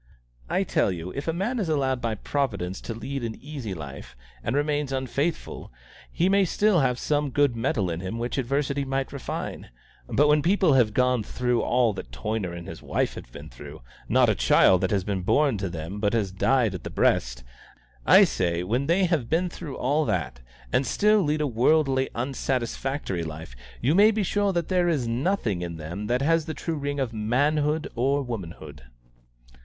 [0.49, 4.15] I tell you, if a man is allowed by Providence to lead an easy life,
[4.43, 5.71] and remains unfaithful,
[6.11, 9.69] he may still have some good metal in him which adversity might refine;
[10.07, 13.83] but when people have gone through all that Toyner and his wife have been through
[14.09, 17.43] not a child that has been born to them but has died at the breast
[18.03, 20.39] I say, when they have been through all that,
[20.73, 25.61] and still lead a worldly, unsatisfactory life, you may be sure that there is nothing
[25.61, 28.85] in them that has the true ring of manhood or womanhood."